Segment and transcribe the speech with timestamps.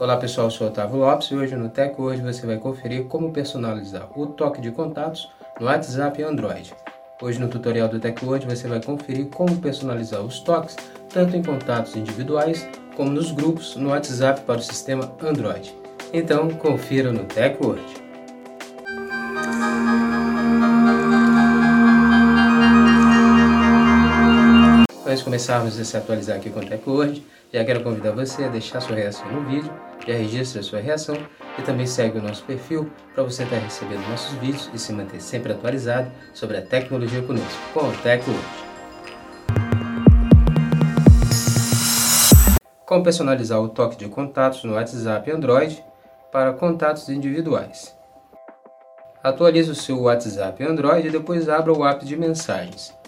[0.00, 3.30] Olá pessoal, eu sou Otávio Lopes e hoje no Tech Hoje você vai conferir como
[3.30, 5.30] personalizar o toque de contatos
[5.60, 6.72] no WhatsApp e Android.
[7.20, 10.74] Hoje no tutorial do Tech Hoje você vai conferir como personalizar os toques
[11.10, 12.66] tanto em contatos individuais
[12.96, 15.76] como nos grupos no WhatsApp para o sistema Android.
[16.14, 18.00] Então confira no Tech Hoje.
[25.04, 27.22] Antes de começarmos a se atualizar aqui com o TechWord,
[27.52, 29.70] já quero convidar você a deixar sua reação no vídeo,
[30.06, 31.16] já registra sua reação
[31.58, 35.20] e também segue o nosso perfil para você estar recebendo nossos vídeos e se manter
[35.20, 38.70] sempre atualizado sobre a tecnologia conosco, com o TechWord.
[42.86, 45.84] Como personalizar o toque de contatos no WhatsApp Android
[46.32, 47.96] para contatos individuais.
[49.22, 52.99] Atualize o seu WhatsApp Android e depois abra o app de mensagens.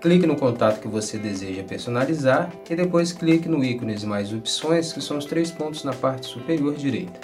[0.00, 5.00] Clique no contato que você deseja personalizar e depois clique no ícones mais opções, que
[5.00, 7.20] são os três pontos na parte superior direita.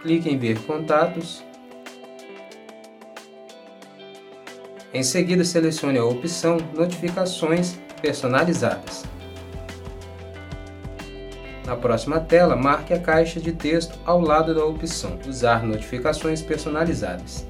[0.00, 1.42] Clique em ver contatos.
[4.94, 9.04] Em seguida, selecione a opção Notificações personalizadas.
[11.66, 17.44] Na próxima tela, marque a caixa de texto ao lado da opção Usar notificações personalizadas.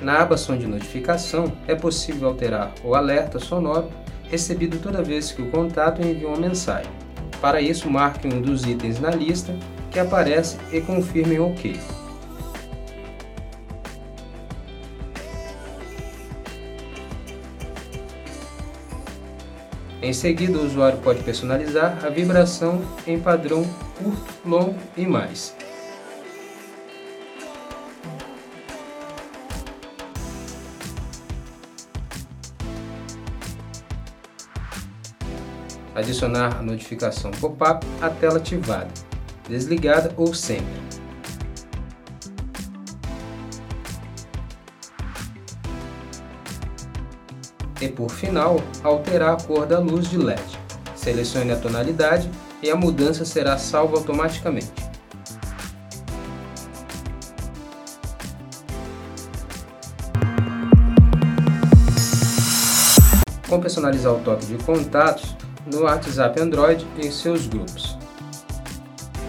[0.00, 3.90] Na aba Som de Notificação, é possível alterar o alerta sonoro
[4.30, 6.90] recebido toda vez que o contato envia uma mensagem.
[7.40, 9.54] Para isso, marque um dos itens na lista
[9.90, 11.78] que aparece e confirme OK.
[20.02, 23.64] Em seguida, o usuário pode personalizar a vibração em padrão
[23.98, 25.54] curto, longo e mais.
[35.94, 38.90] Adicionar a notificação pop-up à tela ativada,
[39.48, 40.80] desligada ou sempre.
[47.80, 50.42] E por final, alterar a cor da luz de LED.
[50.94, 52.30] Selecione a tonalidade
[52.62, 54.90] e a mudança será salva automaticamente.
[63.48, 65.34] Como personalizar o toque de contatos,
[65.66, 67.96] no WhatsApp Android em seus grupos.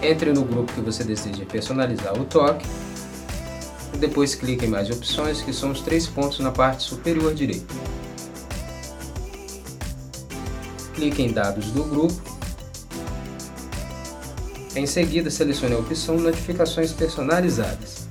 [0.02, 2.66] Entre no grupo que você deseja personalizar o toque
[3.94, 7.72] e depois clique em mais opções que são os três pontos na parte superior direita.
[10.94, 12.20] Clique em dados do grupo.
[14.74, 18.08] Em seguida selecione a opção notificações personalizadas.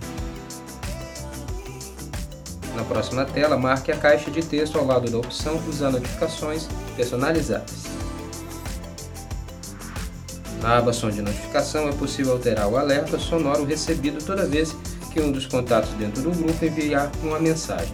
[2.75, 7.90] Na próxima tela, marque a caixa de texto ao lado da opção Usar notificações personalizadas.
[10.59, 14.75] Na aba som de notificação é possível alterar o alerta sonoro recebido toda vez
[15.11, 17.93] que um dos contatos dentro do grupo enviar uma mensagem.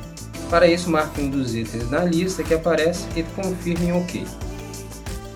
[0.50, 4.26] Para isso, marque um dos itens na lista que aparece e confirme em OK.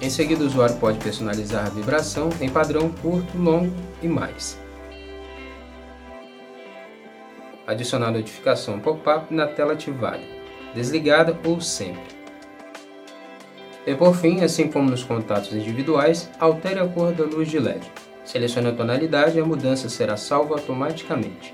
[0.02, 4.58] Em seguida, o usuário pode personalizar a vibração em padrão curto, longo e mais.
[7.68, 10.24] Adicionar notificação pop-up na tela ativada,
[10.74, 12.21] desligada ou sempre.
[13.86, 17.82] E por fim, assim como nos contatos individuais, altere a cor da luz de LED.
[18.24, 21.54] Selecione a tonalidade e a mudança será salva automaticamente.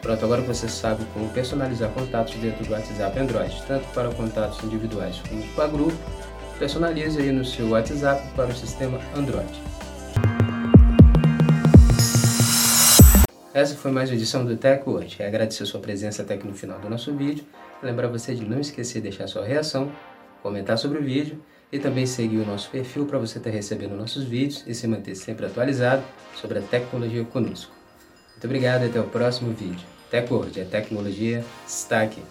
[0.00, 5.20] Pronto, agora você sabe como personalizar contatos dentro do WhatsApp Android, tanto para contatos individuais
[5.28, 5.98] como para grupo.
[6.58, 9.77] Personalize aí no seu WhatsApp para o sistema Android.
[13.58, 15.20] Essa foi mais uma edição do Tech hoje.
[15.20, 17.44] Agradecer a sua presença até aqui no final do nosso vídeo.
[17.82, 19.90] Lembrar você de não esquecer de deixar sua reação,
[20.40, 21.42] comentar sobre o vídeo
[21.72, 25.16] e também seguir o nosso perfil para você estar recebendo nossos vídeos e se manter
[25.16, 26.04] sempre atualizado
[26.36, 27.74] sobre a tecnologia conosco.
[28.30, 29.84] Muito obrigado e até o próximo vídeo.
[30.08, 32.22] TechWord, a tecnologia está aqui.